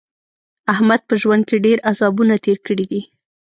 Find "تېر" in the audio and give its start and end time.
2.45-2.57